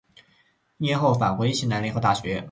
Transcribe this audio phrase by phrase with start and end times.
[0.79, 2.39] 一年后返回西南联合大学。